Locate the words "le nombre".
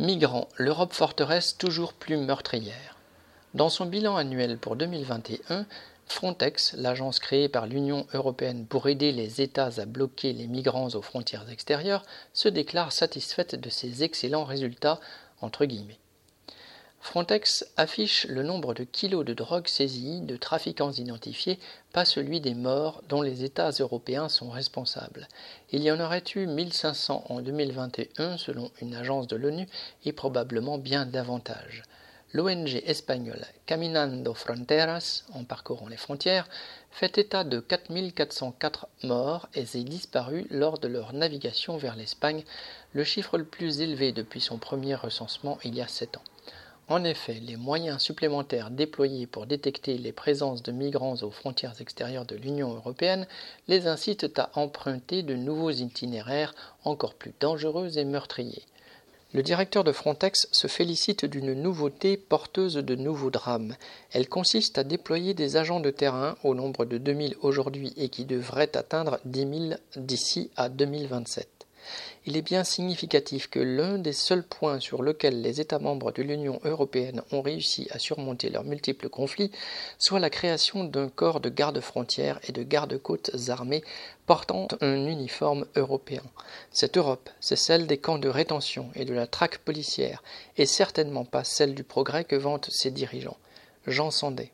18.26-18.74